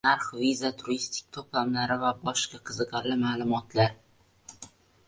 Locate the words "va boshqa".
2.05-2.63